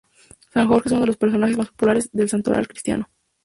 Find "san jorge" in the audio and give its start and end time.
0.51-0.87